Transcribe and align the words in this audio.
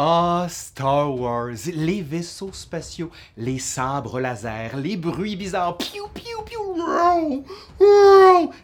Ah, 0.00 0.46
Star 0.48 1.12
Wars, 1.12 1.56
les 1.74 2.02
vaisseaux 2.02 2.52
spatiaux, 2.52 3.10
les 3.36 3.58
sabres 3.58 4.20
laser, 4.20 4.76
les 4.76 4.96
bruits 4.96 5.34
bizarres, 5.34 5.76
piou, 5.76 6.06
piou, 6.14 6.40
piou, 6.44 7.44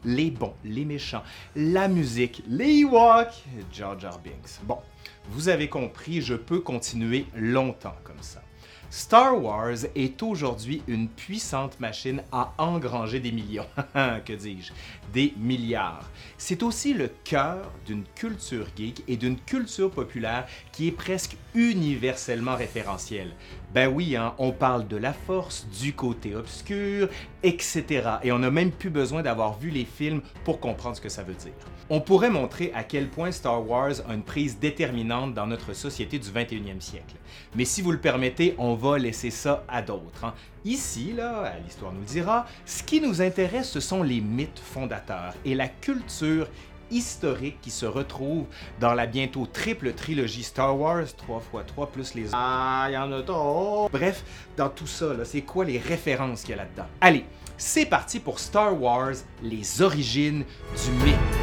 les 0.04 0.30
bons, 0.30 0.54
les 0.64 0.84
méchants, 0.84 1.24
la 1.56 1.88
musique, 1.88 2.44
les 2.46 2.82
Ewoks, 2.82 3.42
Jar 3.72 3.98
Jar 3.98 4.20
Binks. 4.20 4.60
Bon, 4.62 4.78
vous 5.30 5.48
avez 5.48 5.68
compris, 5.68 6.22
je 6.22 6.34
peux 6.34 6.60
continuer 6.60 7.26
longtemps 7.34 7.96
comme 8.04 8.22
ça. 8.22 8.43
Star 8.96 9.42
Wars 9.42 9.86
est 9.96 10.22
aujourd'hui 10.22 10.80
une 10.86 11.08
puissante 11.08 11.80
machine 11.80 12.22
à 12.30 12.54
engranger 12.58 13.18
des 13.18 13.32
millions, 13.32 13.66
que 14.24 14.32
dis-je, 14.32 14.72
des 15.12 15.34
milliards. 15.36 16.08
C'est 16.38 16.62
aussi 16.62 16.94
le 16.94 17.10
cœur 17.24 17.72
d'une 17.86 18.04
culture 18.14 18.68
geek 18.76 19.02
et 19.08 19.16
d'une 19.16 19.36
culture 19.36 19.90
populaire 19.90 20.46
qui 20.70 20.86
est 20.86 20.92
presque 20.92 21.36
universellement 21.56 22.54
référentielle. 22.54 23.34
Ben 23.74 23.88
oui, 23.88 24.14
hein, 24.14 24.34
on 24.38 24.52
parle 24.52 24.86
de 24.86 24.96
la 24.96 25.12
force, 25.12 25.66
du 25.80 25.94
côté 25.94 26.36
obscur, 26.36 27.08
etc. 27.42 27.84
Et 28.22 28.30
on 28.30 28.38
n'a 28.38 28.52
même 28.52 28.70
plus 28.70 28.88
besoin 28.88 29.20
d'avoir 29.20 29.58
vu 29.58 29.70
les 29.70 29.84
films 29.84 30.22
pour 30.44 30.60
comprendre 30.60 30.94
ce 30.94 31.00
que 31.00 31.08
ça 31.08 31.24
veut 31.24 31.34
dire. 31.34 31.52
On 31.90 32.00
pourrait 32.00 32.30
montrer 32.30 32.70
à 32.72 32.84
quel 32.84 33.08
point 33.08 33.32
Star 33.32 33.68
Wars 33.68 33.94
a 34.08 34.14
une 34.14 34.22
prise 34.22 34.60
déterminante 34.60 35.34
dans 35.34 35.48
notre 35.48 35.72
société 35.72 36.20
du 36.20 36.28
21e 36.28 36.80
siècle. 36.80 37.16
Mais 37.56 37.64
si 37.64 37.82
vous 37.82 37.90
le 37.90 37.98
permettez, 37.98 38.54
on 38.58 38.74
va 38.74 38.96
laisser 38.96 39.30
ça 39.30 39.64
à 39.66 39.82
d'autres. 39.82 40.24
Hein. 40.24 40.34
Ici, 40.64 41.12
là, 41.12 41.52
l'histoire 41.64 41.92
nous 41.92 41.98
le 41.98 42.06
dira, 42.06 42.46
ce 42.64 42.84
qui 42.84 43.00
nous 43.00 43.20
intéresse, 43.20 43.68
ce 43.68 43.80
sont 43.80 44.04
les 44.04 44.20
mythes 44.20 44.60
fondateurs 44.60 45.34
et 45.44 45.56
la 45.56 45.66
culture 45.66 46.48
historique 46.90 47.60
qui 47.60 47.70
se 47.70 47.86
retrouve 47.86 48.46
dans 48.80 48.94
la 48.94 49.06
bientôt 49.06 49.46
triple 49.46 49.92
trilogie 49.92 50.42
Star 50.42 50.78
Wars, 50.78 51.04
3 51.16 51.42
x 51.54 51.66
3 51.66 51.86
plus 51.90 52.14
les... 52.14 52.26
Ah, 52.32 52.88
y 52.90 52.96
en 52.96 53.12
a 53.12 53.22
trop! 53.22 53.88
Bref, 53.92 54.24
dans 54.56 54.68
tout 54.68 54.86
ça, 54.86 55.06
c'est 55.24 55.42
quoi 55.42 55.64
les 55.64 55.78
références 55.78 56.42
qu'il 56.42 56.50
y 56.50 56.54
a 56.54 56.56
là-dedans? 56.56 56.86
Allez, 57.00 57.24
c'est 57.56 57.86
parti 57.86 58.20
pour 58.20 58.38
Star 58.38 58.80
Wars, 58.80 59.14
les 59.42 59.82
origines 59.82 60.44
du 60.84 61.04
mythe. 61.04 61.33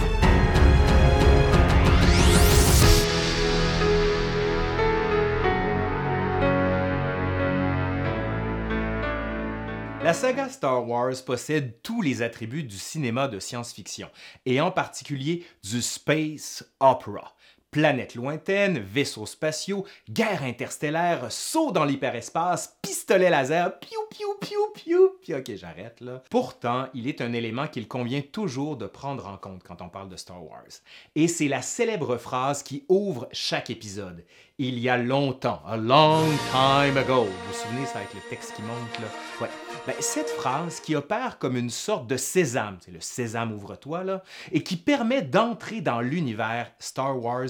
La 10.11 10.15
saga 10.15 10.49
Star 10.49 10.85
Wars 10.89 11.13
possède 11.25 11.81
tous 11.83 12.01
les 12.01 12.21
attributs 12.21 12.63
du 12.63 12.77
cinéma 12.77 13.29
de 13.29 13.39
science-fiction, 13.39 14.09
et 14.45 14.59
en 14.59 14.69
particulier 14.69 15.45
du 15.63 15.81
space 15.81 16.65
opera. 16.81 17.33
Planètes 17.71 18.15
lointaines, 18.15 18.79
vaisseaux 18.79 19.25
spatiaux, 19.25 19.85
guerre 20.09 20.43
interstellaire, 20.43 21.31
saut 21.31 21.71
dans 21.71 21.85
l'hyperespace, 21.85 22.77
pistolet 22.81 23.29
laser, 23.29 23.79
piou 23.79 24.01
piou 24.09 24.35
piou 24.41 24.73
piou. 24.73 25.11
Ok, 25.33 25.55
j'arrête 25.55 26.01
là. 26.01 26.21
Pourtant, 26.29 26.89
il 26.93 27.07
est 27.07 27.21
un 27.21 27.31
élément 27.31 27.67
qu'il 27.69 27.87
convient 27.87 28.19
toujours 28.19 28.75
de 28.75 28.87
prendre 28.87 29.27
en 29.27 29.37
compte 29.37 29.63
quand 29.63 29.81
on 29.81 29.87
parle 29.87 30.09
de 30.09 30.17
Star 30.17 30.43
Wars. 30.43 30.81
Et 31.15 31.29
c'est 31.29 31.47
la 31.47 31.61
célèbre 31.61 32.17
phrase 32.17 32.63
qui 32.63 32.83
ouvre 32.89 33.29
chaque 33.31 33.69
épisode. 33.69 34.25
Il 34.57 34.77
y 34.77 34.89
a 34.89 34.97
longtemps, 34.97 35.61
a 35.65 35.77
long 35.77 36.25
time 36.51 36.97
ago. 36.97 37.23
Vous 37.23 37.47
vous 37.47 37.53
souvenez 37.53 37.85
ça 37.85 37.99
avec 37.99 38.13
le 38.13 38.19
texte 38.29 38.53
qui 38.57 38.61
monte 38.61 38.99
là? 38.99 39.47
Ben, 39.87 39.95
cette 39.99 40.29
phrase 40.29 40.79
qui 40.79 40.95
opère 40.95 41.39
comme 41.39 41.57
une 41.57 41.71
sorte 41.71 42.05
de 42.05 42.15
sésame, 42.15 42.77
c'est 42.85 42.91
le 42.91 43.01
sésame 43.01 43.51
ouvre-toi 43.51 44.21
et 44.51 44.61
qui 44.61 44.77
permet 44.77 45.23
d'entrer 45.23 45.81
dans 45.81 46.01
l'univers 46.01 46.71
Star 46.77 47.17
Wars 47.19 47.47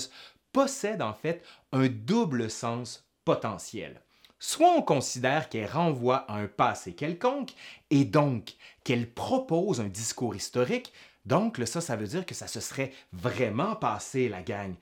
possède 0.53 1.01
en 1.01 1.13
fait 1.13 1.43
un 1.73 1.87
double 1.89 2.49
sens 2.49 3.05
potentiel. 3.25 4.01
Soit 4.39 4.71
on 4.71 4.81
considère 4.81 5.49
qu'elle 5.49 5.69
renvoie 5.69 6.19
à 6.31 6.35
un 6.35 6.47
passé 6.47 6.93
quelconque 6.93 7.51
et 7.89 8.05
donc 8.05 8.53
qu'elle 8.85 9.11
propose 9.11 9.81
un 9.81 9.89
discours 9.89 10.35
historique, 10.35 10.93
donc 11.25 11.61
ça, 11.65 11.81
ça 11.81 11.97
veut 11.97 12.07
dire 12.07 12.25
que 12.25 12.33
ça 12.33 12.47
se 12.47 12.61
serait 12.61 12.93
vraiment 13.11 13.75
passé, 13.75 14.29
la 14.29 14.41
gang. 14.41 14.73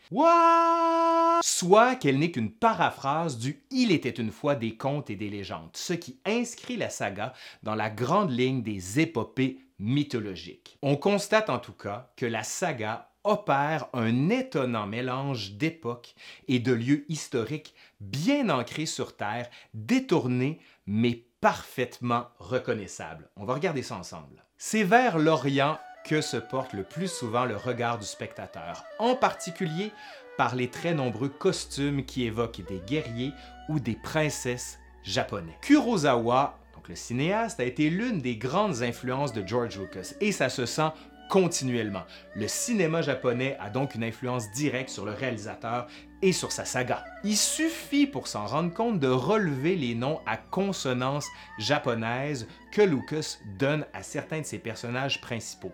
Soit 1.41 1.95
qu'elle 1.95 2.19
n'est 2.19 2.31
qu'une 2.31 2.51
paraphrase 2.51 3.38
du 3.38 3.63
Il 3.72 3.91
était 3.91 4.09
une 4.09 4.31
fois 4.31 4.55
des 4.55 4.75
contes 4.75 5.09
et 5.09 5.16
des 5.16 5.29
légendes, 5.29 5.69
ce 5.73 5.94
qui 5.94 6.19
inscrit 6.25 6.77
la 6.77 6.89
saga 6.89 7.33
dans 7.63 7.75
la 7.75 7.89
grande 7.89 8.31
ligne 8.31 8.61
des 8.61 9.00
épopées 9.00 9.59
mythologiques. 9.79 10.77
On 10.81 10.97
constate 10.97 11.50
en 11.50 11.59
tout 11.59 11.73
cas 11.73 12.11
que 12.17 12.25
la 12.25 12.44
saga 12.44 13.09
opère 13.23 13.88
un 13.94 14.29
étonnant 14.29 14.88
mélange 14.88 15.53
d'époques 15.53 16.16
et 16.47 16.59
de 16.59 16.73
lieux 16.73 17.05
historiques 17.09 17.73
bien 18.00 18.50
ancrés 18.50 18.85
sur 18.85 19.16
Terre, 19.16 19.50
détournés 19.73 20.59
mais 20.85 21.25
parfaitement 21.41 22.27
reconnaissables. 22.39 23.29
On 23.35 23.45
va 23.45 23.53
regarder 23.53 23.83
ça 23.83 23.95
ensemble. 23.95 24.44
C'est 24.57 24.83
vers 24.83 25.17
l'Orient 25.17 25.77
que 26.06 26.21
se 26.21 26.38
porte 26.38 26.73
le 26.73 26.83
plus 26.83 27.11
souvent 27.11 27.45
le 27.45 27.56
regard 27.56 28.00
du 28.00 28.06
spectateur, 28.06 28.83
en 29.00 29.16
particulier 29.16 29.91
par 30.39 30.55
les 30.55 30.69
très 30.69 30.94
nombreux 30.94 31.27
costumes 31.27 32.05
qui 32.05 32.23
évoquent 32.23 32.66
des 32.66 32.79
guerriers 32.88 33.33
ou 33.67 33.81
des 33.81 33.95
princesses 34.01 34.79
japonais. 35.03 35.57
Kurosawa, 35.59 36.57
donc 36.73 36.88
le 36.88 36.95
cinéaste, 36.95 37.59
a 37.59 37.66
été 37.66 37.89
l'une 37.89 38.22
des 38.22 38.38
grandes 38.38 38.81
influences 38.81 39.33
de 39.33 39.45
George 39.45 39.77
Lucas 39.77 40.13
et 40.22 40.31
ça 40.31 40.47
se 40.47 40.66
sent 40.66 40.91
continuellement. 41.29 42.03
Le 42.35 42.47
cinéma 42.47 43.01
japonais 43.01 43.57
a 43.59 43.69
donc 43.69 43.95
une 43.95 44.03
influence 44.05 44.50
directe 44.51 44.89
sur 44.89 45.03
le 45.03 45.11
réalisateur 45.11 45.88
et 46.22 46.31
sur 46.31 46.53
sa 46.53 46.63
saga. 46.63 47.03
Il 47.25 47.35
suffit 47.35 48.07
pour 48.07 48.27
s'en 48.27 48.45
rendre 48.45 48.73
compte 48.73 49.00
de 49.00 49.09
relever 49.09 49.75
les 49.75 49.94
noms 49.94 50.21
à 50.25 50.38
consonance 50.38 51.27
japonaise 51.57 52.47
que 52.71 52.81
Lucas 52.81 53.39
donne 53.57 53.85
à 53.94 54.03
certains 54.03 54.39
de 54.39 54.45
ses 54.45 54.59
personnages 54.59 55.19
principaux. 55.19 55.73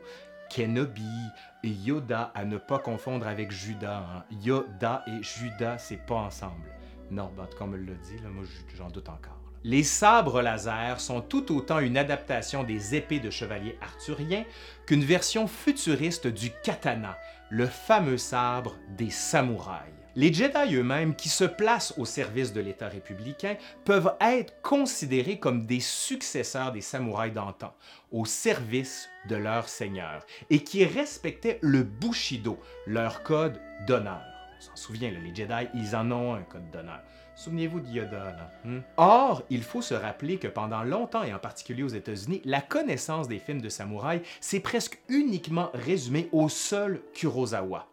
Kenobi 0.56 1.04
et 1.64 1.70
Yoda 1.70 2.32
à 2.34 2.46
ne 2.46 2.58
pas 2.58 2.80
confondre 2.80 3.28
avec 3.28 3.52
Judas. 3.52 4.06
Hein. 4.10 4.24
Yoda 4.42 5.04
et 5.06 5.22
Judas, 5.22 5.78
c'est 5.80 6.06
pas 6.06 6.16
ensemble. 6.16 6.72
Non, 7.12 7.30
comme 7.58 7.72
me 7.72 7.78
l'a 7.78 7.94
dit, 7.96 8.16
moi 8.32 8.46
j'en 8.78 8.90
doute 8.90 9.10
encore. 9.10 9.38
Les 9.66 9.84
sabres 9.84 10.42
laser 10.42 11.02
sont 11.02 11.20
tout 11.20 11.54
autant 11.54 11.80
une 11.80 11.98
adaptation 11.98 12.64
des 12.64 12.96
épées 12.96 13.20
de 13.20 13.30
chevalier 13.32 13.78
arthurien 13.82 14.46
qu'une 14.86 15.04
version 15.04 15.48
futuriste 15.48 16.28
du 16.28 16.52
katana, 16.64 17.18
le 17.50 17.66
fameux 17.66 18.18
sabre 18.18 18.78
des 18.96 19.10
samouraïs. 19.10 19.95
Les 20.18 20.32
Jedi 20.32 20.76
eux-mêmes, 20.76 21.14
qui 21.14 21.28
se 21.28 21.44
placent 21.44 21.94
au 21.98 22.06
service 22.06 22.54
de 22.54 22.62
l'État 22.62 22.88
républicain, 22.88 23.58
peuvent 23.84 24.16
être 24.22 24.62
considérés 24.62 25.40
comme 25.40 25.66
des 25.66 25.82
successeurs 25.82 26.72
des 26.72 26.80
samouraïs 26.80 27.34
d'antan, 27.34 27.74
au 28.14 28.24
service 28.24 29.10
de 29.28 29.36
leur 29.36 29.68
seigneur, 29.68 30.26
et 30.50 30.64
qui 30.64 30.86
respectaient 30.86 31.60
le 31.62 31.84
Bushido, 31.84 32.58
leur 32.88 33.24
code 33.24 33.60
d'honneur. 33.88 34.22
On 34.58 34.62
s'en 34.62 34.76
souvient, 34.78 35.12
les 35.12 35.36
Jedi, 35.36 35.68
ils 35.74 35.98
en 35.98 36.10
ont 36.12 36.34
un 36.34 36.44
code 36.44 36.72
d'honneur. 36.72 37.02
Souvenez-vous 37.36 37.82
de 37.82 37.90
Yoda, 37.90 38.32
là. 38.32 38.52
Hmm? 38.64 38.80
Or, 38.96 39.44
il 39.50 39.64
faut 39.64 39.82
se 39.82 39.94
rappeler 39.94 40.38
que 40.38 40.48
pendant 40.48 40.84
longtemps, 40.84 41.24
et 41.24 41.34
en 41.34 41.40
particulier 41.40 41.84
aux 41.84 41.90
États-Unis, 41.90 42.42
la 42.46 42.62
connaissance 42.62 43.28
des 43.28 43.40
films 43.40 43.62
de 43.62 43.68
samouraï 43.68 44.22
s'est 44.40 44.62
presque 44.62 45.02
uniquement 45.10 45.72
résumée 45.74 46.30
au 46.32 46.48
seul 46.48 47.02
Kurosawa. 47.14 47.90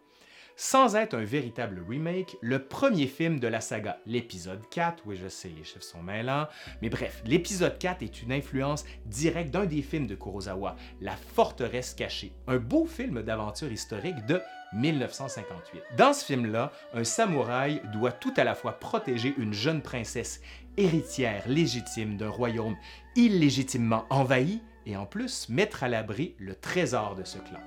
Sans 0.55 0.95
être 0.95 1.15
un 1.15 1.23
véritable 1.23 1.83
remake, 1.89 2.37
le 2.41 2.59
premier 2.59 3.07
film 3.07 3.39
de 3.39 3.47
la 3.47 3.59
saga, 3.59 3.99
l'épisode 4.05 4.61
4, 4.69 5.03
oui 5.07 5.17
je 5.17 5.27
sais, 5.27 5.51
les 5.57 5.63
chiffres 5.63 5.83
sont 5.83 6.03
mêlants, 6.03 6.47
mais 6.81 6.89
bref, 6.89 7.23
l'épisode 7.25 7.79
4 7.79 8.03
est 8.03 8.21
une 8.21 8.31
influence 8.31 8.85
directe 9.07 9.49
d'un 9.49 9.65
des 9.65 9.81
films 9.81 10.05
de 10.05 10.13
Kurosawa, 10.13 10.75
La 11.01 11.15
forteresse 11.15 11.95
cachée, 11.95 12.33
un 12.47 12.57
beau 12.57 12.85
film 12.85 13.23
d'aventure 13.23 13.71
historique 13.71 14.25
de 14.27 14.39
1958. 14.73 15.81
Dans 15.97 16.13
ce 16.13 16.23
film-là, 16.23 16.71
un 16.93 17.03
samouraï 17.03 17.81
doit 17.91 18.11
tout 18.11 18.33
à 18.37 18.43
la 18.43 18.53
fois 18.53 18.73
protéger 18.73 19.33
une 19.37 19.53
jeune 19.53 19.81
princesse 19.81 20.39
héritière 20.77 21.47
légitime 21.47 22.15
d'un 22.15 22.29
royaume 22.29 22.75
illégitimement 23.15 24.05
envahi 24.11 24.61
et 24.85 24.97
en 24.97 25.05
plus 25.07 25.49
mettre 25.49 25.83
à 25.83 25.87
l'abri 25.87 26.35
le 26.37 26.53
trésor 26.53 27.15
de 27.15 27.23
ce 27.23 27.39
clan. 27.39 27.59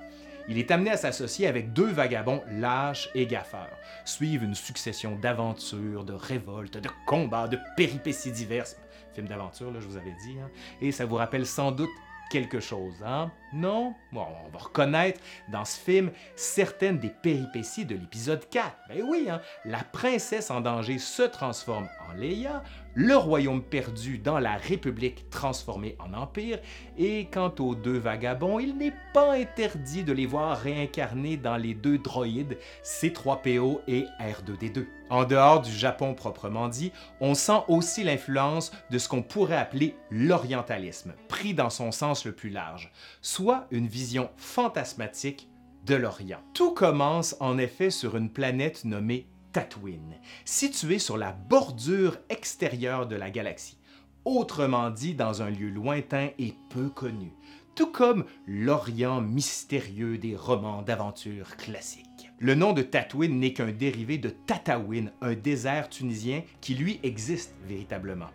Il 0.49 0.57
est 0.57 0.71
amené 0.71 0.91
à 0.91 0.97
s'associer 0.97 1.47
avec 1.47 1.73
deux 1.73 1.91
vagabonds 1.91 2.41
lâches 2.49 3.09
et 3.15 3.25
gaffeurs, 3.25 3.77
suivent 4.05 4.43
une 4.43 4.55
succession 4.55 5.15
d'aventures, 5.15 6.05
de 6.05 6.13
révoltes, 6.13 6.77
de 6.77 6.89
combats, 7.05 7.47
de 7.47 7.59
péripéties 7.75 8.31
diverses. 8.31 8.77
Film 9.13 9.27
d'aventure, 9.27 9.71
là, 9.71 9.79
je 9.79 9.87
vous 9.87 9.97
avais 9.97 10.15
dit, 10.25 10.37
hein? 10.39 10.49
et 10.79 10.91
ça 10.91 11.05
vous 11.05 11.15
rappelle 11.15 11.45
sans 11.45 11.71
doute 11.71 11.89
quelque 12.29 12.59
chose, 12.59 12.95
hein? 13.05 13.31
Non, 13.53 13.93
on 14.11 14.49
va 14.51 14.59
reconnaître 14.59 15.21
dans 15.49 15.63
ce 15.63 15.79
film 15.79 16.11
certaines 16.35 16.99
des 16.99 17.09
péripéties 17.09 17.85
de 17.85 17.95
l'épisode 17.95 18.47
4. 18.49 18.75
Ben 18.89 19.03
oui, 19.07 19.27
hein, 19.29 19.39
la 19.63 19.83
princesse 19.83 20.51
en 20.51 20.59
danger 20.59 20.97
se 20.97 21.23
transforme 21.23 21.87
en 22.09 22.13
Leia, 22.13 22.61
le 22.93 23.15
royaume 23.15 23.63
perdu 23.63 24.17
dans 24.17 24.39
la 24.39 24.57
République 24.57 25.29
transformée 25.29 25.95
en 25.99 26.13
Empire, 26.13 26.59
et 26.97 27.27
quant 27.31 27.53
aux 27.59 27.75
deux 27.75 27.97
vagabonds, 27.97 28.59
il 28.59 28.75
n'est 28.75 28.95
pas 29.13 29.33
interdit 29.33 30.03
de 30.03 30.13
les 30.13 30.25
voir 30.25 30.57
réincarnés 30.57 31.37
dans 31.37 31.57
les 31.57 31.73
deux 31.73 31.99
droïdes 31.99 32.57
C3PO 32.83 33.81
et 33.87 34.05
R2D2. 34.19 34.87
En 35.09 35.23
dehors 35.23 35.61
du 35.61 35.71
Japon 35.71 36.13
proprement 36.15 36.67
dit, 36.67 36.91
on 37.21 37.33
sent 37.33 37.61
aussi 37.69 38.03
l'influence 38.03 38.71
de 38.89 38.97
ce 38.97 39.07
qu'on 39.07 39.21
pourrait 39.21 39.55
appeler 39.55 39.95
l'orientalisme, 40.11 41.13
pris 41.29 41.53
dans 41.53 41.69
son 41.69 41.93
sens 41.93 42.25
le 42.25 42.33
plus 42.33 42.49
large, 42.49 42.91
soit 43.37 43.67
une 43.69 43.85
vision 43.85 44.31
fantasmatique 44.35 45.47
de 45.85 45.93
l'Orient. 45.93 46.39
Tout 46.55 46.71
commence 46.71 47.35
en 47.39 47.59
effet 47.59 47.91
sur 47.91 48.17
une 48.17 48.31
planète 48.31 48.83
nommée 48.83 49.27
Tatooine, 49.51 50.15
située 50.43 50.97
sur 50.97 51.17
la 51.17 51.33
bordure 51.33 52.17
extérieure 52.29 53.05
de 53.05 53.15
la 53.15 53.29
galaxie, 53.29 53.77
autrement 54.25 54.89
dit 54.89 55.13
dans 55.13 55.43
un 55.43 55.51
lieu 55.51 55.69
lointain 55.69 56.29
et 56.39 56.55
peu 56.71 56.89
connu, 56.89 57.31
tout 57.75 57.91
comme 57.91 58.25
l'Orient 58.47 59.21
mystérieux 59.21 60.17
des 60.17 60.35
romans 60.35 60.81
d'aventure 60.81 61.57
classiques. 61.57 62.31
Le 62.39 62.55
nom 62.55 62.73
de 62.73 62.81
Tatooine 62.81 63.39
n'est 63.39 63.53
qu'un 63.53 63.71
dérivé 63.71 64.17
de 64.17 64.29
Tataouine, 64.29 65.11
un 65.21 65.35
désert 65.35 65.89
tunisien 65.89 66.41
qui 66.59 66.73
lui 66.73 66.99
existe 67.03 67.53
véritablement. 67.67 68.31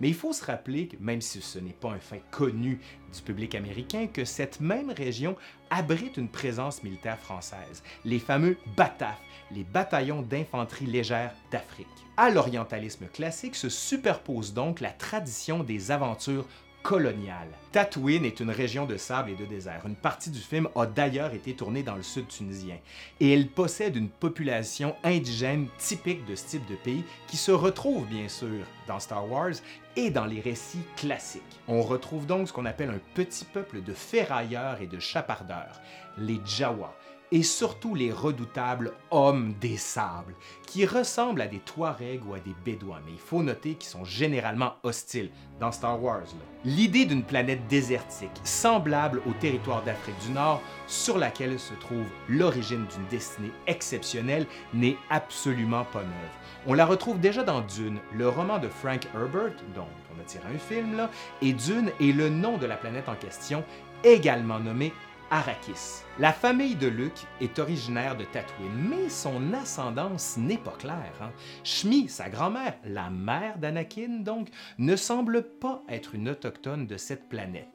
Mais 0.00 0.08
il 0.08 0.14
faut 0.14 0.32
se 0.32 0.44
rappeler, 0.44 0.88
que, 0.88 0.96
même 1.00 1.20
si 1.20 1.40
ce 1.40 1.58
n'est 1.58 1.72
pas 1.72 1.90
un 1.90 1.98
fait 1.98 2.22
connu 2.30 2.80
du 3.14 3.22
public 3.22 3.54
américain, 3.54 4.06
que 4.06 4.24
cette 4.24 4.60
même 4.60 4.90
région 4.90 5.36
abrite 5.70 6.16
une 6.16 6.28
présence 6.28 6.82
militaire 6.82 7.18
française, 7.18 7.82
les 8.04 8.18
fameux 8.18 8.56
BATAF, 8.76 9.18
les 9.50 9.64
bataillons 9.64 10.22
d'infanterie 10.22 10.86
légère 10.86 11.34
d'Afrique. 11.50 11.86
À 12.16 12.30
l'orientalisme 12.30 13.06
classique 13.06 13.56
se 13.56 13.68
superpose 13.68 14.54
donc 14.54 14.80
la 14.80 14.90
tradition 14.90 15.64
des 15.64 15.90
aventures 15.90 16.46
coloniales. 16.84 17.48
Tatooine 17.72 18.26
est 18.26 18.40
une 18.40 18.50
région 18.50 18.84
de 18.84 18.98
sable 18.98 19.30
et 19.30 19.34
de 19.34 19.46
désert. 19.46 19.82
Une 19.86 19.96
partie 19.96 20.30
du 20.30 20.38
film 20.38 20.68
a 20.76 20.84
d'ailleurs 20.84 21.32
été 21.32 21.54
tournée 21.54 21.82
dans 21.82 21.96
le 21.96 22.02
sud 22.02 22.28
tunisien. 22.28 22.76
Et 23.20 23.32
elle 23.32 23.48
possède 23.48 23.96
une 23.96 24.10
population 24.10 24.94
indigène 25.02 25.66
typique 25.78 26.26
de 26.26 26.36
ce 26.36 26.46
type 26.46 26.66
de 26.68 26.76
pays 26.76 27.02
qui 27.26 27.38
se 27.38 27.50
retrouve 27.50 28.06
bien 28.06 28.28
sûr 28.28 28.66
dans 28.86 29.00
Star 29.00 29.28
Wars 29.28 29.54
et 29.96 30.10
dans 30.10 30.26
les 30.26 30.40
récits 30.40 30.84
classiques. 30.94 31.42
On 31.68 31.80
retrouve 31.80 32.26
donc 32.26 32.48
ce 32.48 32.52
qu'on 32.52 32.66
appelle 32.66 32.90
un 32.90 33.00
petit 33.14 33.46
peuple 33.46 33.82
de 33.82 33.94
ferrailleurs 33.94 34.82
et 34.82 34.86
de 34.86 34.98
chapardeurs, 34.98 35.80
les 36.18 36.40
Jawa, 36.44 36.94
et 37.34 37.42
surtout 37.42 37.96
les 37.96 38.12
redoutables 38.12 38.92
hommes 39.10 39.54
des 39.60 39.76
sables, 39.76 40.36
qui 40.68 40.86
ressemblent 40.86 41.40
à 41.40 41.48
des 41.48 41.58
Touaregs 41.58 42.24
ou 42.24 42.34
à 42.34 42.38
des 42.38 42.54
Bédouins, 42.64 43.00
mais 43.04 43.10
il 43.10 43.18
faut 43.18 43.42
noter 43.42 43.74
qu'ils 43.74 43.90
sont 43.90 44.04
généralement 44.04 44.74
hostiles 44.84 45.30
dans 45.58 45.72
Star 45.72 46.00
Wars. 46.00 46.22
L'idée 46.64 47.06
d'une 47.06 47.24
planète 47.24 47.66
désertique, 47.66 48.30
semblable 48.44 49.20
au 49.26 49.32
territoire 49.32 49.82
d'Afrique 49.82 50.18
du 50.24 50.30
Nord, 50.30 50.62
sur 50.86 51.18
laquelle 51.18 51.58
se 51.58 51.74
trouve 51.74 52.06
l'origine 52.28 52.86
d'une 52.86 53.08
destinée 53.10 53.50
exceptionnelle, 53.66 54.46
n'est 54.72 54.96
absolument 55.10 55.84
pas 55.92 56.02
neuve. 56.02 56.34
On 56.68 56.74
la 56.74 56.86
retrouve 56.86 57.18
déjà 57.18 57.42
dans 57.42 57.62
Dune, 57.62 57.98
le 58.12 58.28
roman 58.28 58.60
de 58.60 58.68
Frank 58.68 59.08
Herbert, 59.12 59.56
dont 59.74 59.88
on 60.16 60.20
a 60.20 60.24
tiré 60.24 60.44
un 60.54 60.58
film, 60.58 61.08
et 61.42 61.52
Dune 61.52 61.90
est 62.00 62.12
le 62.12 62.28
nom 62.28 62.58
de 62.58 62.66
la 62.66 62.76
planète 62.76 63.08
en 63.08 63.16
question, 63.16 63.64
également 64.04 64.60
nommée 64.60 64.92
Arrakis. 65.34 66.04
La 66.20 66.32
famille 66.32 66.76
de 66.76 66.86
Luke 66.86 67.26
est 67.40 67.58
originaire 67.58 68.16
de 68.16 68.22
Tatooine, 68.22 68.88
mais 68.88 69.08
son 69.08 69.52
ascendance 69.52 70.36
n'est 70.36 70.58
pas 70.58 70.76
claire. 70.78 71.12
Hein. 71.20 71.32
Shmi, 71.64 72.08
sa 72.08 72.28
grand-mère, 72.28 72.76
la 72.84 73.10
mère 73.10 73.58
d'Anakin 73.58 74.20
donc, 74.20 74.46
ne 74.78 74.94
semble 74.94 75.42
pas 75.42 75.82
être 75.88 76.14
une 76.14 76.28
autochtone 76.28 76.86
de 76.86 76.96
cette 76.96 77.28
planète. 77.28 77.66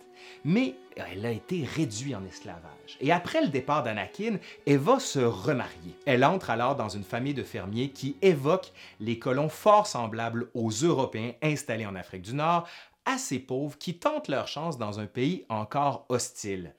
Mais 0.45 0.75
elle 0.95 1.25
a 1.25 1.31
été 1.31 1.65
réduite 1.65 2.15
en 2.15 2.23
esclavage. 2.23 2.97
Et 3.01 3.11
après 3.11 3.41
le 3.41 3.49
départ 3.49 3.83
d'Anakin, 3.83 4.37
elle 4.65 4.77
va 4.77 5.01
se 5.01 5.19
remarier. 5.19 5.97
Elle 6.05 6.23
entre 6.23 6.51
alors 6.51 6.77
dans 6.77 6.87
une 6.87 7.03
famille 7.03 7.33
de 7.33 7.43
fermiers 7.43 7.89
qui 7.89 8.15
évoque 8.21 8.71
les 9.01 9.19
colons 9.19 9.49
fort 9.49 9.85
semblables 9.85 10.49
aux 10.53 10.69
Européens 10.69 11.33
installés 11.41 11.85
en 11.85 11.95
Afrique 11.95 12.21
du 12.21 12.35
Nord, 12.35 12.69
assez 13.03 13.39
pauvres 13.39 13.77
qui 13.77 13.99
tentent 13.99 14.29
leur 14.29 14.47
chance 14.47 14.77
dans 14.77 15.01
un 15.01 15.07
pays 15.07 15.45
encore 15.49 16.05
hostile 16.07 16.73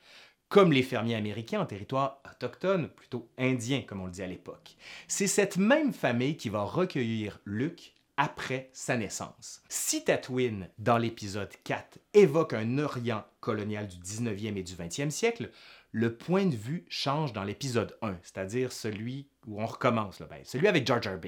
comme 0.50 0.72
les 0.72 0.82
fermiers 0.82 1.14
américains 1.14 1.60
en 1.60 1.66
territoire 1.66 2.20
autochtone, 2.30 2.88
plutôt 2.88 3.30
indien 3.38 3.82
comme 3.86 4.02
on 4.02 4.06
le 4.06 4.12
dit 4.12 4.22
à 4.22 4.26
l'époque. 4.26 4.76
C'est 5.08 5.28
cette 5.28 5.56
même 5.56 5.94
famille 5.94 6.36
qui 6.36 6.50
va 6.50 6.62
recueillir 6.62 7.40
Luke 7.46 7.94
après 8.18 8.68
sa 8.74 8.98
naissance. 8.98 9.62
Si 9.70 10.04
Tatooine, 10.04 10.68
dans 10.78 10.98
l'épisode 10.98 11.54
4, 11.64 11.98
évoque 12.12 12.52
un 12.52 12.78
Orient 12.78 13.24
colonial 13.40 13.88
du 13.88 13.96
19e 13.96 14.58
et 14.58 14.62
du 14.62 14.74
20e 14.74 15.08
siècle, 15.08 15.50
le 15.92 16.14
point 16.14 16.46
de 16.46 16.54
vue 16.54 16.84
change 16.88 17.32
dans 17.32 17.44
l'épisode 17.44 17.96
1, 18.02 18.16
c'est-à-dire 18.22 18.72
celui 18.72 19.28
où 19.46 19.60
on 19.60 19.66
recommence, 19.66 20.20
ben, 20.20 20.40
celui 20.44 20.68
avec 20.68 20.86
Jar 20.86 21.02
Jar. 21.02 21.18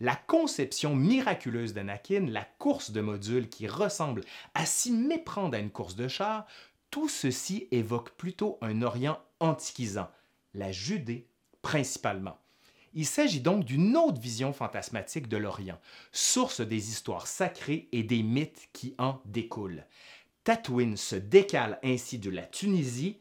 La 0.00 0.16
conception 0.16 0.94
miraculeuse 0.94 1.72
d'Anakin, 1.72 2.26
la 2.28 2.46
course 2.58 2.90
de 2.90 3.00
module 3.00 3.48
qui 3.48 3.66
ressemble 3.66 4.22
à 4.54 4.66
s'y 4.66 4.92
méprendre 4.92 5.56
à 5.56 5.60
une 5.60 5.70
course 5.70 5.96
de 5.96 6.08
char, 6.08 6.46
tout 6.92 7.08
ceci 7.08 7.66
évoque 7.72 8.10
plutôt 8.10 8.58
un 8.60 8.82
Orient 8.82 9.18
antiquisant, 9.40 10.10
la 10.54 10.70
Judée 10.70 11.26
principalement. 11.62 12.38
Il 12.92 13.06
s'agit 13.06 13.40
donc 13.40 13.64
d'une 13.64 13.96
autre 13.96 14.20
vision 14.20 14.52
fantasmatique 14.52 15.26
de 15.26 15.38
l'Orient, 15.38 15.80
source 16.12 16.60
des 16.60 16.90
histoires 16.90 17.26
sacrées 17.26 17.88
et 17.92 18.02
des 18.02 18.22
mythes 18.22 18.68
qui 18.74 18.94
en 18.98 19.22
découlent. 19.24 19.86
Tatooine 20.44 20.98
se 20.98 21.16
décale 21.16 21.78
ainsi 21.82 22.18
de 22.18 22.28
la 22.28 22.42
Tunisie 22.42 23.20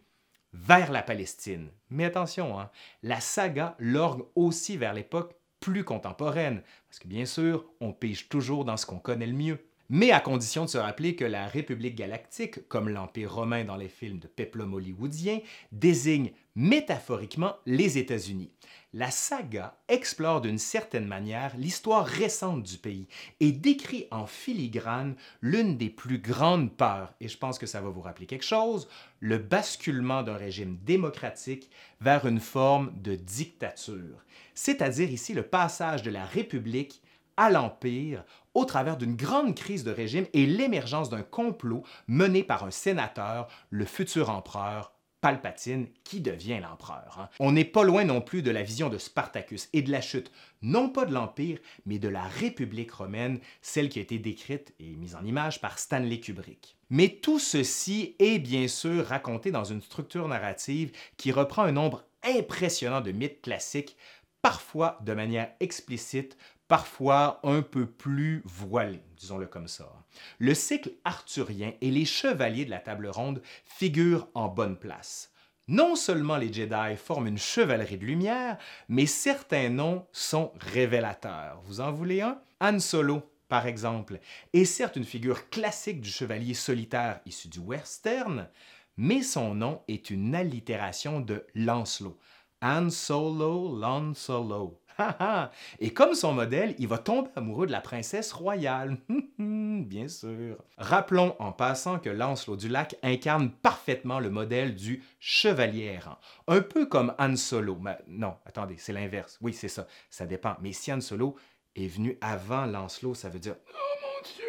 vers 0.52 0.92
la 0.92 1.02
Palestine. 1.02 1.70
Mais 1.90 2.04
attention, 2.04 2.60
hein, 2.60 2.70
la 3.04 3.22
saga 3.22 3.78
lorgue 3.80 4.26
aussi 4.36 4.76
vers 4.76 4.94
l'époque 4.94 5.34
plus 5.62 5.86
contemporaine, 5.86 6.62
parce 6.90 7.00
que 7.00 7.08
bien 7.08 7.26
sûr, 7.26 7.66
on 7.80 7.94
pige 7.94 8.28
toujours 8.28 8.66
dans 8.66 8.76
ce 8.76 8.86
qu'on 8.86 9.00
connaît 9.00 9.28
le 9.28 9.34
mieux 9.34 9.66
mais 9.92 10.12
à 10.12 10.22
condition 10.22 10.64
de 10.64 10.70
se 10.70 10.78
rappeler 10.78 11.18
que 11.18 11.26
la 11.26 11.48
République 11.48 11.96
galactique, 11.96 12.66
comme 12.70 12.88
l'Empire 12.88 13.36
romain 13.36 13.66
dans 13.66 13.76
les 13.76 13.90
films 13.90 14.20
de 14.20 14.28
peplum 14.28 14.74
hollywoodien, 14.74 15.40
désigne 15.74 16.32
métaphoriquement 16.56 17.58
les 17.66 17.98
États-Unis. 17.98 18.52
La 18.94 19.12
saga 19.12 19.76
explore 19.90 20.40
d'une 20.40 20.58
certaine 20.58 21.06
manière 21.06 21.58
l'histoire 21.58 22.06
récente 22.06 22.64
du 22.64 22.78
pays 22.78 23.10
et 23.42 23.52
décrit 23.52 24.08
en 24.12 24.28
filigrane 24.28 25.16
l'une 25.42 25.78
des 25.78 25.90
plus 25.90 26.20
grandes 26.20 26.72
peurs, 26.72 27.14
et 27.20 27.28
je 27.28 27.38
pense 27.38 27.60
que 27.60 27.66
ça 27.66 27.82
va 27.82 27.90
vous 27.90 28.02
rappeler 28.02 28.28
quelque 28.28 28.46
chose, 28.46 28.88
le 29.20 29.40
basculement 29.40 30.24
d'un 30.24 30.38
régime 30.38 30.78
démocratique 30.86 31.70
vers 32.00 32.26
une 32.26 32.40
forme 32.40 32.94
de 33.02 33.16
dictature, 33.16 34.24
c'est-à-dire 34.56 35.12
ici 35.12 35.34
le 35.34 35.44
passage 35.44 36.02
de 36.02 36.12
la 36.12 36.24
République 36.24 37.02
à 37.38 37.50
l'Empire 37.50 38.24
au 38.54 38.66
travers 38.66 38.98
d'une 38.98 39.16
grande 39.16 39.56
crise 39.56 39.84
de 39.84 39.92
régime 39.92 40.26
et 40.34 40.46
l'émergence 40.46 41.10
d'un 41.10 41.24
complot 41.24 41.84
mené 42.08 42.44
par 42.44 42.64
un 42.64 42.72
sénateur, 42.72 43.48
le 43.70 43.86
futur 43.86 44.30
empereur 44.30 44.94
Palpatine, 45.22 45.88
qui 46.04 46.20
devient 46.20 46.60
l'empereur. 46.60 47.18
Hein. 47.20 47.30
On 47.40 47.52
n'est 47.52 47.64
pas 47.64 47.84
loin 47.84 48.04
non 48.04 48.22
plus 48.22 48.42
de 48.42 48.50
la 48.50 48.64
vision 48.64 48.90
de 48.90 48.98
Spartacus 48.98 49.70
et 49.72 49.84
de 49.84 49.92
la 49.92 50.02
chute, 50.02 50.32
non 50.64 50.90
pas 50.90 51.06
de 51.06 51.14
l'Empire, 51.14 51.60
mais 51.86 52.00
de 52.00 52.08
la 52.10 52.24
République 52.24 52.92
romaine, 52.92 53.40
celle 53.62 53.90
qui 53.90 54.00
a 54.00 54.02
été 54.02 54.18
décrite 54.18 54.74
et 54.80 54.96
mise 54.96 55.16
en 55.16 55.24
image 55.24 55.62
par 55.62 55.78
Stanley 55.78 56.20
Kubrick. 56.20 56.76
Mais 56.90 57.10
tout 57.10 57.38
ceci 57.38 58.16
est 58.18 58.40
bien 58.40 58.68
sûr 58.68 59.06
raconté 59.06 59.52
dans 59.52 59.64
une 59.64 59.82
structure 59.82 60.28
narrative 60.28 60.92
qui 61.18 61.32
reprend 61.32 61.64
un 61.64 61.72
nombre 61.72 62.04
impressionnant 62.24 63.02
de 63.02 63.12
mythes 63.12 63.42
classiques, 63.42 63.96
parfois 64.42 64.98
de 65.06 65.14
manière 65.14 65.52
explicite, 65.60 66.36
parfois 66.72 67.42
un 67.44 67.64
peu 67.64 67.86
plus 67.86 68.42
voilé, 68.46 69.02
disons-le 69.18 69.46
comme 69.46 69.68
ça. 69.68 69.92
Le 70.40 70.54
cycle 70.54 70.92
arthurien 71.04 71.74
et 71.82 71.92
les 71.92 72.06
chevaliers 72.06 72.64
de 72.64 72.70
la 72.70 72.80
table 72.80 73.10
ronde 73.10 73.42
figurent 73.66 74.30
en 74.36 74.48
bonne 74.48 74.78
place. 74.78 75.34
Non 75.68 75.98
seulement 75.98 76.38
les 76.38 76.54
Jedi 76.54 76.96
forment 76.96 77.28
une 77.28 77.38
chevalerie 77.38 77.98
de 77.98 78.06
lumière, 78.06 78.58
mais 78.88 79.06
certains 79.06 79.68
noms 79.68 80.08
sont 80.14 80.54
révélateurs. 80.62 81.60
Vous 81.66 81.82
en 81.82 81.92
voulez 81.92 82.22
un? 82.22 82.40
Han 82.62 82.80
Solo, 82.80 83.22
par 83.50 83.68
exemple, 83.68 84.22
est 84.54 84.64
certes 84.64 84.96
une 84.96 85.04
figure 85.04 85.50
classique 85.50 86.00
du 86.00 86.10
chevalier 86.10 86.54
solitaire 86.54 87.20
issu 87.26 87.50
du 87.50 87.60
western, 87.60 88.48
mais 88.96 89.24
son 89.24 89.56
nom 89.56 89.82
est 89.90 90.10
une 90.10 90.34
allitération 90.36 91.20
de 91.20 91.46
Lancelot, 91.54 92.18
Han 92.62 92.90
Solo, 92.92 93.78
Lan 93.78 94.14
Solo. 94.14 94.81
Et 95.80 95.94
comme 95.94 96.14
son 96.14 96.34
modèle, 96.34 96.76
il 96.80 96.88
va 96.88 96.98
tomber 96.98 97.30
amoureux 97.36 97.68
de 97.68 97.72
la 97.72 97.82
princesse 97.82 98.32
royale. 98.32 98.98
Bien 99.38 100.08
sûr. 100.08 100.58
Rappelons 100.78 101.36
en 101.40 101.52
passant 101.52 102.00
que 102.00 102.10
Lancelot 102.10 102.56
du 102.56 102.68
Lac 102.68 102.96
incarne 103.04 103.52
parfaitement 103.52 104.20
le 104.20 104.30
modèle 104.30 104.76
du 104.76 105.04
chevalier 105.20 105.86
errant. 105.86 106.18
Un 106.48 106.62
peu 106.62 106.86
comme 106.86 107.14
Han 107.20 107.36
Solo. 107.36 107.78
Mais 107.82 107.98
non, 108.08 108.36
attendez, 108.46 108.76
c'est 108.78 108.94
l'inverse. 108.94 109.38
Oui, 109.42 109.54
c'est 109.54 109.68
ça. 109.68 109.88
Ça 110.10 110.26
dépend. 110.26 110.56
Mais 110.62 110.74
si 110.74 110.92
Han 110.92 111.02
Solo 111.02 111.36
est 111.76 111.88
venu 111.88 112.18
avant 112.22 112.66
Lancelot, 112.66 113.16
ça 113.16 113.30
veut 113.30 113.40
dire 113.40 113.56
Oh 113.70 113.98
mon 114.02 114.24
Dieu! 114.24 114.46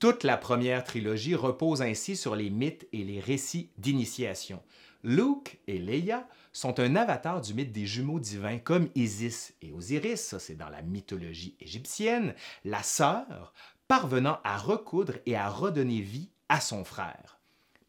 Toute 0.00 0.24
la 0.24 0.36
première 0.36 0.84
trilogie 0.84 1.34
repose 1.34 1.82
ainsi 1.82 2.16
sur 2.16 2.36
les 2.36 2.50
mythes 2.50 2.86
et 2.92 3.04
les 3.04 3.20
récits 3.20 3.70
d'initiation. 3.78 4.62
Luke 5.04 5.58
et 5.66 5.78
Leia 5.78 6.26
sont 6.54 6.80
un 6.80 6.96
avatar 6.96 7.42
du 7.42 7.52
mythe 7.52 7.72
des 7.72 7.84
jumeaux 7.84 8.20
divins 8.20 8.58
comme 8.58 8.88
Isis 8.94 9.52
et 9.60 9.72
Osiris, 9.72 10.20
ça 10.20 10.38
c'est 10.38 10.54
dans 10.54 10.70
la 10.70 10.80
mythologie 10.80 11.56
égyptienne, 11.60 12.34
la 12.64 12.82
sœur 12.82 13.52
parvenant 13.88 14.38
à 14.44 14.56
recoudre 14.56 15.14
et 15.26 15.36
à 15.36 15.50
redonner 15.50 16.00
vie 16.00 16.30
à 16.48 16.60
son 16.60 16.84
frère. 16.84 17.40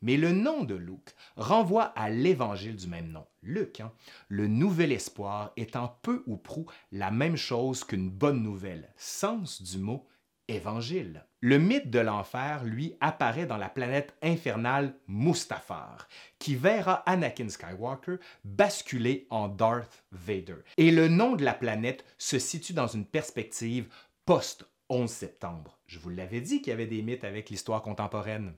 Mais 0.02 0.18
le 0.18 0.32
nom 0.32 0.64
de 0.64 0.76
Luke 0.76 1.16
renvoie 1.38 1.86
à 1.96 2.10
l'évangile 2.10 2.76
du 2.76 2.88
même 2.88 3.12
nom, 3.12 3.26
Luc. 3.42 3.80
Hein. 3.80 3.92
Le 4.28 4.48
nouvel 4.48 4.92
espoir 4.92 5.52
étant 5.58 5.98
peu 6.02 6.24
ou 6.28 6.36
prou 6.36 6.66
la 6.92 7.12
même 7.12 7.38
chose 7.38 7.84
qu'une 7.84 8.10
bonne 8.10 8.44
nouvelle, 8.44 8.92
sens 8.98 9.62
du 9.62 9.78
mot 9.78 10.06
évangile. 10.48 11.26
Le 11.42 11.60
mythe 11.60 11.90
de 11.90 12.00
l'enfer, 12.00 12.64
lui, 12.64 12.96
apparaît 13.02 13.46
dans 13.46 13.58
la 13.58 13.70
planète 13.70 14.16
infernale 14.22 14.96
Mustafar, 15.08 16.08
qui 16.40 16.56
verra 16.56 17.04
Anakin 17.06 17.50
Skywalker 17.50 18.18
basculer 18.44 19.28
en 19.30 19.48
Darth 19.48 20.04
Vader. 20.12 20.58
Et 20.78 20.92
le 20.92 21.08
nom 21.08 21.36
de 21.36 21.46
la 21.46 21.54
planète 21.54 22.04
se 22.18 22.40
situe 22.40 22.74
dans 22.74 22.88
une 22.88 23.06
perspective 23.06 23.88
post-11 24.26 25.08
septembre. 25.08 25.78
Je 25.88 26.00
vous 26.00 26.10
l'avais 26.10 26.42
dit 26.42 26.62
qu'il 26.62 26.72
y 26.72 26.74
avait 26.74 26.88
des 26.88 27.02
mythes 27.02 27.24
avec 27.24 27.50
l'histoire 27.50 27.82
contemporaine. 27.82 28.54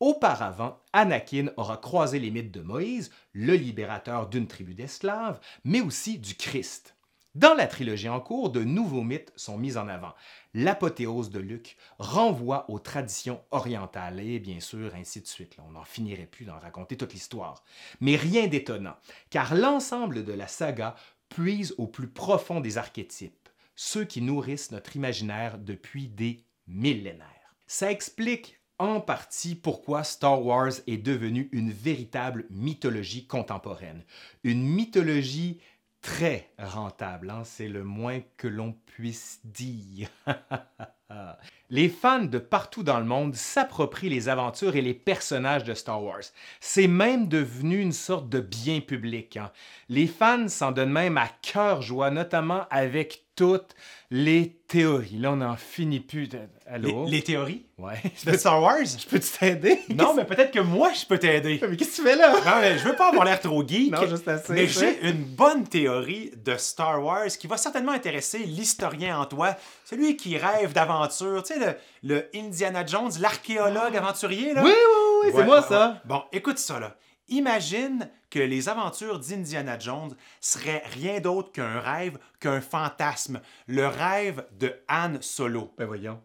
Auparavant, 0.00 0.78
Anakin 0.92 1.48
aura 1.56 1.78
croisé 1.78 2.18
les 2.18 2.30
mythes 2.30 2.52
de 2.52 2.60
Moïse, 2.60 3.10
le 3.32 3.54
libérateur 3.54 4.28
d'une 4.28 4.46
tribu 4.46 4.74
d'esclaves, 4.74 5.40
mais 5.64 5.80
aussi 5.80 6.18
du 6.18 6.34
Christ. 6.34 6.95
Dans 7.36 7.52
la 7.52 7.66
trilogie 7.66 8.08
en 8.08 8.18
cours, 8.18 8.48
de 8.48 8.64
nouveaux 8.64 9.02
mythes 9.02 9.30
sont 9.36 9.58
mis 9.58 9.76
en 9.76 9.88
avant. 9.88 10.14
L'apothéose 10.54 11.28
de 11.28 11.38
Luc 11.38 11.76
renvoie 11.98 12.64
aux 12.70 12.78
traditions 12.78 13.42
orientales 13.50 14.20
et 14.20 14.38
bien 14.38 14.58
sûr 14.60 14.94
ainsi 14.94 15.20
de 15.20 15.26
suite. 15.26 15.58
on 15.58 15.72
n'en 15.72 15.84
finirait 15.84 16.24
plus 16.24 16.46
d'en 16.46 16.58
raconter 16.58 16.96
toute 16.96 17.12
l'histoire. 17.12 17.62
Mais 18.00 18.16
rien 18.16 18.46
d'étonnant, 18.46 18.96
car 19.28 19.54
l'ensemble 19.54 20.24
de 20.24 20.32
la 20.32 20.46
saga 20.46 20.94
puise 21.28 21.74
au 21.76 21.86
plus 21.86 22.08
profond 22.08 22.60
des 22.60 22.78
archétypes, 22.78 23.50
ceux 23.74 24.06
qui 24.06 24.22
nourrissent 24.22 24.70
notre 24.70 24.96
imaginaire 24.96 25.58
depuis 25.58 26.08
des 26.08 26.42
millénaires. 26.66 27.54
Ça 27.66 27.92
explique 27.92 28.58
en 28.78 29.00
partie 29.00 29.54
pourquoi 29.54 30.04
Star 30.04 30.42
Wars 30.42 30.72
est 30.86 30.96
devenu 30.96 31.50
une 31.52 31.70
véritable 31.70 32.46
mythologie 32.48 33.26
contemporaine. 33.26 34.04
Une 34.42 34.66
mythologie 34.66 35.60
très 36.06 36.48
rentable, 36.56 37.30
hein, 37.30 37.42
c'est 37.44 37.66
le 37.66 37.82
moins 37.82 38.20
que 38.36 38.46
l'on 38.46 38.76
puisse 38.86 39.40
dire. 39.44 40.08
les 41.70 41.88
fans 41.88 42.22
de 42.22 42.38
partout 42.38 42.84
dans 42.84 43.00
le 43.00 43.04
monde 43.04 43.34
s'approprient 43.34 44.08
les 44.08 44.28
aventures 44.28 44.76
et 44.76 44.82
les 44.82 44.94
personnages 44.94 45.64
de 45.64 45.74
Star 45.74 46.00
Wars. 46.00 46.22
C'est 46.60 46.86
même 46.86 47.26
devenu 47.26 47.80
une 47.80 47.92
sorte 47.92 48.28
de 48.28 48.38
bien 48.38 48.80
public. 48.80 49.36
Hein. 49.36 49.50
Les 49.88 50.06
fans 50.06 50.46
s'en 50.46 50.70
donnent 50.70 50.92
même 50.92 51.18
à 51.18 51.28
cœur 51.42 51.82
joie, 51.82 52.12
notamment 52.12 52.66
avec 52.70 53.25
toutes 53.36 53.74
les 54.10 54.56
théories. 54.66 55.18
Là, 55.18 55.32
on 55.32 55.36
n'en 55.36 55.56
finit 55.56 56.00
plus. 56.00 56.28
Allô? 56.66 57.06
Les, 57.06 57.22
théories? 57.22 57.66
Ouais. 57.78 58.00
De 58.24 58.36
Star 58.36 58.62
Wars? 58.62 58.84
Je 58.84 59.06
peux 59.06 59.20
t'aider? 59.20 59.80
Non, 59.94 60.14
mais 60.14 60.24
peut-être 60.24 60.50
que 60.52 60.60
moi, 60.60 60.92
je 60.92 61.04
peux 61.04 61.18
t'aider. 61.18 61.60
Mais 61.68 61.76
qu'est-ce 61.76 61.90
que 61.90 61.96
tu 61.96 62.02
fais 62.02 62.16
là? 62.16 62.32
Non, 62.32 62.60
mais 62.60 62.78
je 62.78 62.84
veux 62.84 62.96
pas 62.96 63.08
avoir 63.08 63.24
l'air 63.24 63.40
trop 63.40 63.66
geek. 63.66 63.92
non, 63.92 64.06
juste 64.06 64.26
assez. 64.26 64.52
Mais 64.52 64.66
j'ai 64.66 65.08
une 65.08 65.22
bonne 65.22 65.64
théorie 65.64 66.32
de 66.44 66.56
Star 66.56 67.02
Wars 67.04 67.26
qui 67.26 67.46
va 67.46 67.56
certainement 67.56 67.92
intéresser 67.92 68.38
l'historien 68.38 69.20
en 69.20 69.26
toi, 69.26 69.54
celui 69.84 70.16
qui 70.16 70.38
rêve 70.38 70.72
d'aventure. 70.72 71.42
Tu 71.42 71.54
sais, 71.54 71.78
le, 72.02 72.28
Indiana 72.34 72.84
Jones, 72.86 73.12
l'archéologue 73.20 73.92
ah. 73.94 73.98
aventurier, 73.98 74.54
là. 74.54 74.62
Oui, 74.64 74.70
oui, 74.70 75.26
oui, 75.26 75.32
c'est 75.34 75.44
moi 75.44 75.62
ça. 75.62 76.00
Bon, 76.04 76.22
écoute 76.32 76.58
ça, 76.58 76.80
là. 76.80 76.96
Imagine 77.28 78.08
que 78.30 78.38
les 78.38 78.68
aventures 78.68 79.18
d'Indiana 79.18 79.78
Jones 79.78 80.14
seraient 80.40 80.82
rien 80.92 81.20
d'autre 81.20 81.50
qu'un 81.52 81.80
rêve, 81.80 82.18
qu'un 82.40 82.60
fantasme, 82.60 83.40
le 83.66 83.86
rêve 83.86 84.46
de 84.52 84.74
Han 84.88 85.14
Solo. 85.20 85.74
Ben 85.76 85.86
voyons. 85.86 86.22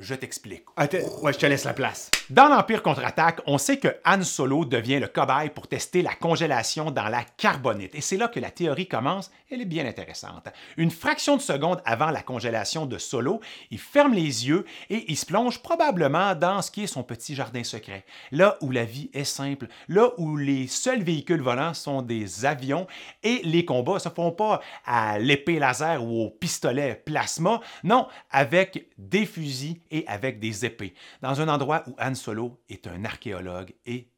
Je 0.00 0.14
t'explique. 0.14 0.64
ouais, 0.78 1.32
je 1.32 1.38
te 1.38 1.46
laisse 1.46 1.64
la 1.64 1.74
place. 1.74 2.10
Dans 2.30 2.48
l'Empire 2.48 2.82
contre-attaque, 2.82 3.40
on 3.46 3.58
sait 3.58 3.78
que 3.78 3.88
Han 4.06 4.22
Solo 4.22 4.64
devient 4.64 4.98
le 4.98 5.08
cobaye 5.08 5.50
pour 5.50 5.66
tester 5.66 6.00
la 6.00 6.14
congélation 6.14 6.90
dans 6.90 7.08
la 7.08 7.22
carbonite. 7.36 7.94
Et 7.94 8.00
c'est 8.00 8.16
là 8.16 8.28
que 8.28 8.40
la 8.40 8.50
théorie 8.50 8.88
commence. 8.88 9.30
Elle 9.50 9.60
est 9.60 9.66
bien 9.66 9.84
intéressante. 9.84 10.48
Une 10.78 10.90
fraction 10.90 11.36
de 11.36 11.42
seconde 11.42 11.82
avant 11.84 12.10
la 12.10 12.22
congélation 12.22 12.86
de 12.86 12.96
Solo, 12.96 13.40
il 13.70 13.78
ferme 13.78 14.14
les 14.14 14.48
yeux 14.48 14.64
et 14.88 15.04
il 15.08 15.16
se 15.16 15.26
plonge 15.26 15.58
probablement 15.58 16.34
dans 16.34 16.62
ce 16.62 16.70
qui 16.70 16.84
est 16.84 16.86
son 16.86 17.02
petit 17.02 17.34
jardin 17.34 17.64
secret. 17.64 18.04
Là 18.30 18.56
où 18.62 18.70
la 18.70 18.84
vie 18.84 19.10
est 19.12 19.24
simple, 19.24 19.66
là 19.88 20.12
où 20.16 20.36
les 20.36 20.66
seuls 20.66 21.02
véhicules 21.02 21.42
volants 21.42 21.74
sont 21.74 22.00
des 22.00 22.46
avions 22.46 22.86
et 23.22 23.40
les 23.44 23.64
combats 23.66 23.98
se 23.98 24.08
font 24.08 24.32
pas 24.32 24.60
à 24.86 25.18
l'épée 25.18 25.58
laser 25.58 26.02
ou 26.02 26.22
au 26.22 26.30
pistolet 26.30 26.94
plasma. 27.04 27.60
Non, 27.84 28.06
avec 28.30 28.86
des 28.96 29.26
fusils 29.26 29.80
et 29.90 30.06
avec 30.06 30.38
des 30.38 30.64
épées, 30.64 30.94
dans 31.22 31.40
un 31.40 31.48
endroit 31.48 31.82
où 31.86 31.94
Han 32.00 32.14
Solo 32.14 32.60
est 32.68 32.86
un 32.86 33.04
archéologue 33.04 33.72
et 33.86 34.08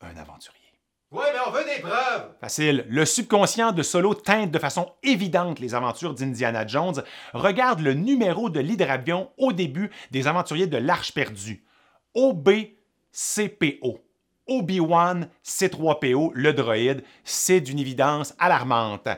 un 0.00 0.16
aventurier. 0.16 0.58
Oui, 1.12 1.24
mais 1.30 1.40
on 1.46 1.50
veut 1.50 1.64
des 1.64 1.82
preuves! 1.82 2.30
Facile. 2.40 2.86
Le 2.88 3.04
subconscient 3.04 3.72
de 3.72 3.82
Solo 3.82 4.14
teinte 4.14 4.50
de 4.50 4.58
façon 4.58 4.90
évidente 5.02 5.60
les 5.60 5.74
aventures 5.74 6.14
d'Indiana 6.14 6.66
Jones. 6.66 7.02
Regarde 7.34 7.80
le 7.80 7.92
numéro 7.92 8.48
de 8.48 8.60
l'hydravion 8.60 9.30
au 9.36 9.52
début 9.52 9.90
des 10.10 10.26
aventuriers 10.26 10.66
de 10.66 10.78
l'Arche 10.78 11.12
perdue. 11.12 11.66
OBCPO. 12.14 14.00
Obi-Wan 14.48 15.28
C3PO, 15.44 16.30
le 16.34 16.52
droïde, 16.52 17.04
c'est 17.24 17.60
d'une 17.60 17.78
évidence 17.78 18.34
alarmante. 18.38 19.08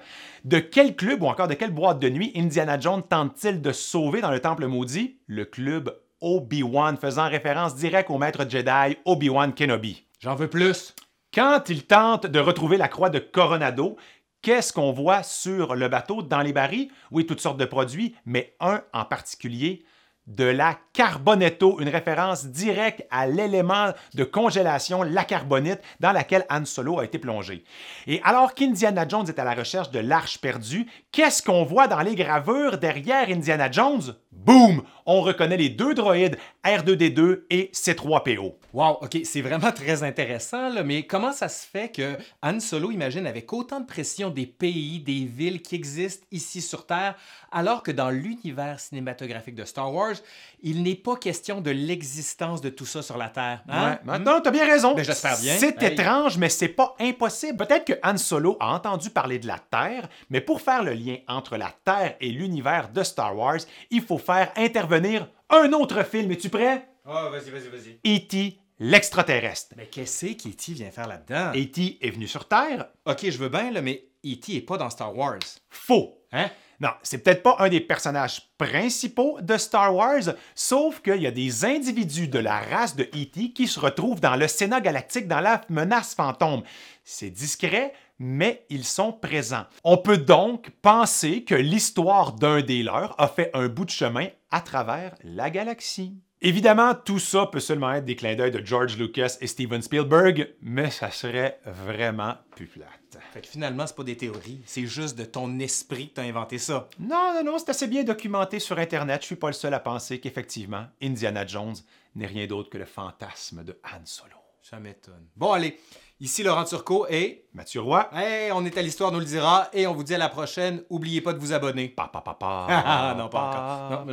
De 0.45 0.59
quel 0.59 0.95
club 0.97 1.23
ou 1.23 1.26
encore 1.26 1.49
de 1.49 1.54
quelle 1.54 1.73
boîte 1.73 1.99
de 1.99 2.09
nuit 2.09 2.33
Indiana 2.37 2.78
Jones 2.78 3.02
tente-t-il 3.02 3.62
de 3.62 3.73
sauver 3.73 4.21
dans 4.21 4.31
le 4.31 4.40
Temple 4.40 4.66
maudit? 4.66 5.19
Le 5.26 5.45
club 5.45 5.97
Obi-Wan, 6.21 6.97
faisant 6.97 7.28
référence 7.28 7.75
directe 7.75 8.11
au 8.11 8.19
maître 8.19 8.49
Jedi 8.49 8.97
Obi-Wan 9.04 9.54
Kenobi. 9.54 10.04
J'en 10.21 10.35
veux 10.35 10.49
plus. 10.49 10.95
Quand 11.35 11.64
il 11.69 11.85
tente 11.85 12.26
de 12.26 12.38
retrouver 12.38 12.76
la 12.76 12.88
croix 12.88 13.11
de 13.11 13.19
Coronado, 13.19 13.97
qu'est-ce 14.40 14.73
qu'on 14.73 14.93
voit 14.93 15.23
sur 15.23 15.75
le 15.75 15.88
bateau 15.88 16.23
dans 16.23 16.43
les 16.43 16.52
barils? 16.52 16.90
Oui, 17.11 17.26
toutes 17.26 17.40
sortes 17.40 17.59
de 17.59 17.64
produits, 17.64 18.14
mais 18.25 18.54
un 18.61 18.83
en 18.93 19.04
particulier, 19.04 19.85
de 20.26 20.45
la 20.45 20.78
carbonetto, 20.93 21.81
une 21.81 21.88
référence 21.88 22.47
directe 22.47 23.07
à 23.11 23.26
l'élément 23.26 23.93
de 24.14 24.25
congélation, 24.25 25.02
la 25.02 25.25
carbonite, 25.25 25.81
dans 26.00 26.12
laquelle 26.12 26.47
Han 26.50 26.64
Solo 26.64 26.99
a 26.99 27.04
été 27.04 27.19
plongé. 27.19 27.64
Et 28.07 28.21
alors 28.25 28.54
qu'Indiana 28.54 29.07
Jones 29.07 29.26
est 29.28 29.38
à 29.38 29.45
la 29.45 29.54
recherche 29.54 29.90
de 29.90 29.99
l'arche 29.99 30.38
perdue, 30.38 30.87
qu'est-ce 31.12 31.43
qu'on 31.43 31.64
voit 31.64 31.88
dans 31.88 32.00
les 32.00 32.14
gravures 32.14 32.78
derrière 32.78 33.28
Indiana 33.28 33.71
Jones? 33.71 34.14
Boum! 34.33 34.83
On 35.07 35.21
reconnaît 35.21 35.57
les 35.57 35.69
deux 35.69 35.95
droïdes 35.95 36.38
R2D2 36.64 37.43
et 37.50 37.71
C3PO. 37.75 38.54
Wow, 38.75 38.99
ok, 39.02 39.19
c'est 39.23 39.40
vraiment 39.40 39.71
très 39.73 40.02
intéressant, 40.02 40.69
là, 40.69 40.83
mais 40.83 41.04
comment 41.04 41.33
ça 41.33 41.49
se 41.49 41.64
fait 41.64 41.93
que 41.93 42.16
Han 42.43 42.59
Solo 42.59 42.90
imagine 42.90 43.25
avec 43.25 43.52
autant 43.52 43.78
de 43.78 43.87
pression 43.87 44.31
des 44.31 44.47
pays, 44.47 44.99
des 44.99 45.26
villes 45.26 45.62
qui 45.62 45.76
existent 45.76 46.26
ici 46.33 46.61
sur 46.61 46.85
Terre, 46.85 47.14
alors 47.52 47.85
que 47.85 47.93
dans 47.93 48.11
l'univers 48.11 48.81
cinématographique 48.81 49.54
de 49.54 49.64
Star 49.64 49.95
Wars, 49.95 50.16
il 50.61 50.83
n'est 50.83 50.97
pas 50.97 51.14
question 51.14 51.61
de 51.61 51.71
l'existence 51.71 52.61
de 52.61 52.69
tout 52.69 52.85
ça 52.85 53.00
sur 53.00 53.16
la 53.16 53.28
Terre. 53.28 53.62
Hein? 53.69 53.97
Ouais, 54.04 54.19
non, 54.19 54.40
t'as 54.43 54.50
bien 54.50 54.66
raison. 54.66 54.93
Ben, 54.97 55.04
j'espère 55.04 55.38
bien. 55.38 55.57
C'est 55.57 55.81
étrange, 55.85 56.37
mais 56.37 56.49
c'est 56.49 56.66
pas 56.66 56.97
impossible. 56.99 57.57
Peut-être 57.64 57.85
que 57.85 58.00
Han 58.02 58.16
Solo 58.16 58.57
a 58.59 58.75
entendu 58.75 59.09
parler 59.11 59.38
de 59.38 59.47
la 59.47 59.61
Terre, 59.61 60.09
mais 60.31 60.40
pour 60.40 60.61
faire 60.61 60.83
le 60.83 60.95
lien 60.95 61.19
entre 61.28 61.57
la 61.57 61.71
Terre 61.85 62.16
et 62.21 62.31
l'univers 62.31 62.88
de 62.88 63.04
Star 63.04 63.38
Wars, 63.38 63.61
il 63.93 64.02
faut 64.02 64.19
faire 64.19 64.50
intervenir 64.57 65.28
un 65.49 65.73
autre 65.75 66.02
film. 66.02 66.33
Es-tu 66.33 66.49
prêt? 66.49 66.88
Oh, 67.07 67.31
vas-y, 67.31 67.50
vas-y, 67.50 67.69
vas-y. 67.69 68.16
E.T. 68.16 68.63
l'extraterrestre. 68.78 69.75
Mais 69.76 69.87
qu'est-ce 69.87 70.26
qu'E.T. 70.26 70.73
vient 70.73 70.90
faire 70.90 71.09
là-dedans? 71.09 71.52
E.T. 71.54 71.99
est 72.00 72.11
venu 72.11 72.26
sur 72.26 72.49
Terre. 72.49 72.87
Ok, 73.04 73.28
je 73.28 73.38
veux 73.38 73.49
bien, 73.49 73.71
là, 73.71 73.83
mais 73.83 74.09
E.T. 74.25 74.57
est 74.57 74.61
pas 74.62 74.76
dans 74.76 74.90
Star 74.90 75.16
Wars. 75.16 75.38
Faux. 75.71 76.19
Hein? 76.33 76.50
Non, 76.81 76.90
c'est 77.02 77.19
peut-être 77.19 77.43
pas 77.43 77.57
un 77.61 77.69
des 77.69 77.81
personnages 77.81 78.50
principaux 78.59 79.38
de 79.40 79.57
Star 79.57 79.95
Wars, 79.95 80.35
sauf 80.54 81.00
qu'il 81.00 81.23
y 81.23 81.26
a 81.26 81.31
des 81.31 81.64
individus 81.64 82.28
de 82.28 82.38
la 82.38 82.61
race 82.61 82.97
de 82.97 83.04
E.T. 83.04 83.52
qui 83.52 83.69
se 83.69 83.78
retrouvent 83.78 84.21
dans 84.21 84.37
le 84.37 84.49
Sénat 84.49 84.81
galactique 84.81 85.28
dans 85.28 85.40
la 85.40 85.61
menace 85.69 86.14
fantôme. 86.14 86.62
C'est 87.04 87.31
discret, 87.31 87.93
mais 88.19 88.66
ils 88.71 88.85
sont 88.85 89.12
présents. 89.12 89.66
On 89.85 89.99
peut 89.99 90.19
donc 90.19 90.71
penser 90.83 91.45
que 91.45 91.54
l'histoire 91.54 92.33
d'un 92.33 92.61
des 92.61 92.83
leurs 92.83 93.21
a 93.21 93.28
fait 93.28 93.50
un 93.54 93.69
bout 93.69 93.85
de 93.85 93.90
chemin 93.90 94.28
à 94.50 94.61
travers 94.61 95.14
la 95.23 95.50
galaxie. 95.50 96.16
Évidemment, 96.46 96.94
tout 96.94 97.18
ça 97.18 97.46
peut 97.46 97.58
seulement 97.58 97.90
être 97.94 98.04
des 98.04 98.16
clins 98.16 98.34
d'œil 98.34 98.50
de 98.50 98.62
George 98.62 98.98
Lucas 98.98 99.38
et 99.40 99.46
Steven 99.46 99.80
Spielberg, 99.80 100.54
mais 100.60 100.90
ça 100.90 101.10
serait 101.10 101.58
vraiment 101.64 102.34
plus 102.54 102.66
plate. 102.66 103.16
Fait 103.32 103.40
que 103.40 103.46
finalement, 103.46 103.86
c'est 103.86 103.96
pas 103.96 104.04
des 104.04 104.18
théories, 104.18 104.60
c'est 104.66 104.84
juste 104.84 105.16
de 105.16 105.24
ton 105.24 105.58
esprit 105.58 106.10
que 106.10 106.16
t'as 106.16 106.24
inventé 106.24 106.58
ça. 106.58 106.90
Non, 106.98 107.32
non, 107.34 107.44
non, 107.44 107.58
c'est 107.58 107.70
assez 107.70 107.86
bien 107.86 108.04
documenté 108.04 108.58
sur 108.58 108.78
Internet. 108.78 109.22
Je 109.22 109.26
suis 109.28 109.36
pas 109.36 109.46
le 109.46 109.54
seul 109.54 109.72
à 109.72 109.80
penser 109.80 110.20
qu'effectivement, 110.20 110.84
Indiana 111.02 111.46
Jones 111.46 111.76
n'est 112.14 112.26
rien 112.26 112.46
d'autre 112.46 112.68
que 112.68 112.76
le 112.76 112.84
fantasme 112.84 113.64
de 113.64 113.78
Han 113.82 114.04
Solo. 114.04 114.43
Ça 114.64 114.80
m'étonne. 114.80 115.26
Bon, 115.37 115.52
allez, 115.52 115.78
ici 116.21 116.42
Laurent 116.42 116.64
Turcot 116.64 117.06
et 117.11 117.44
Mathieu 117.52 117.83
Roy. 117.83 118.09
Hey, 118.14 118.50
on 118.50 118.64
est 118.64 118.78
à 118.78 118.80
l'Histoire 118.80 119.12
nous 119.12 119.18
le 119.18 119.26
dira 119.26 119.68
et 119.75 119.87
on 119.87 119.92
vous 119.92 120.04
dit 120.04 120.14
à 120.14 120.18
la 120.18 120.30
prochaine. 120.30 120.83
Oubliez 120.88 121.21
pas 121.21 121.35
de 121.35 121.38
vous 121.38 121.52
abonner. 121.52 121.90
Pa, 121.90 122.09
pa, 122.09 122.25
ah, 122.40 122.66
ah, 122.71 123.14
non, 123.14 123.28
pas 123.28 123.40
encore. 123.87 124.06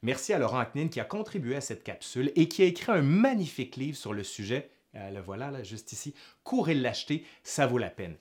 Merci 0.00 0.32
à 0.32 0.38
Laurent 0.38 0.60
Acnine 0.60 0.88
qui 0.88 1.00
a 1.00 1.04
contribué 1.04 1.54
à 1.54 1.60
cette 1.60 1.84
capsule 1.84 2.32
et 2.34 2.48
qui 2.48 2.62
a 2.62 2.64
écrit 2.64 2.90
un 2.90 3.02
magnifique 3.02 3.76
livre 3.76 3.98
sur 3.98 4.14
le 4.14 4.24
sujet. 4.24 4.70
Euh, 4.94 5.10
le 5.10 5.20
voilà, 5.20 5.50
là, 5.50 5.62
juste 5.62 5.92
ici. 5.92 6.14
Courez 6.42 6.72
l'acheter, 6.72 7.26
ça 7.42 7.66
vaut 7.66 7.76
la 7.76 7.90
peine. 7.90 8.16